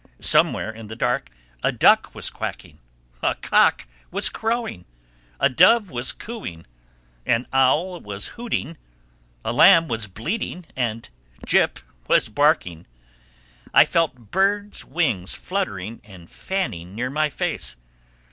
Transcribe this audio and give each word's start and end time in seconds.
Somewhere 0.19 0.71
in 0.71 0.87
the 0.87 0.95
dark 0.95 1.29
a 1.61 1.71
duck 1.71 2.15
was 2.15 2.31
quacking, 2.31 2.79
a 3.21 3.35
cock 3.35 3.87
was 4.09 4.29
crowing, 4.31 4.85
a 5.39 5.47
dove 5.47 5.91
was 5.91 6.11
cooing, 6.11 6.65
an 7.27 7.45
owl 7.53 7.99
was 8.01 8.29
hooting, 8.29 8.77
a 9.45 9.53
lamb 9.53 9.87
was 9.87 10.07
bleating 10.07 10.65
and 10.75 11.07
Jip 11.45 11.77
was 12.07 12.29
barking. 12.29 12.87
I 13.75 13.85
felt 13.85 14.31
birds' 14.31 14.83
wings 14.83 15.35
fluttering 15.35 16.01
and 16.03 16.31
fanning 16.31 16.95
near 16.95 17.11
my 17.11 17.29
face. 17.29 17.75